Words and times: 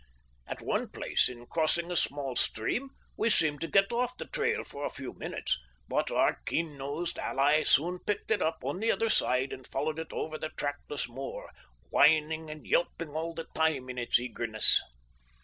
At 0.47 0.63
one 0.63 0.89
place, 0.89 1.29
in 1.29 1.45
crossing 1.45 1.91
a 1.91 1.95
small 1.95 2.35
stream, 2.35 2.89
we 3.17 3.29
seemed 3.29 3.61
to 3.61 3.67
get 3.67 3.93
off 3.93 4.17
the 4.17 4.25
trail 4.25 4.63
for 4.63 4.83
a 4.83 4.89
few 4.89 5.13
minutes, 5.13 5.59
but 5.87 6.09
our 6.09 6.41
keen 6.47 6.75
nosed 6.75 7.19
ally 7.19 7.61
soon 7.61 7.99
picked 7.99 8.31
it 8.31 8.41
up 8.41 8.57
on 8.63 8.79
the 8.79 8.91
other 8.91 9.09
side 9.09 9.53
and 9.53 9.67
followed 9.67 9.99
it 9.99 10.11
over 10.11 10.39
the 10.39 10.49
trackless 10.57 11.07
moor, 11.07 11.51
whining 11.91 12.49
and 12.49 12.65
yelping 12.65 13.09
all 13.09 13.35
the 13.35 13.45
time 13.53 13.89
in 13.89 13.99
its 13.99 14.19
eagerness. 14.19 14.81